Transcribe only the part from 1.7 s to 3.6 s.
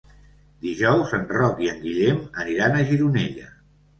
en Guillem aniran a Gironella.